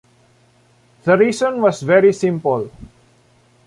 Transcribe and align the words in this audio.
The 1.03 1.15
reason 1.15 1.61
was 1.61 1.83
very 1.83 2.11
simple. 2.11 2.71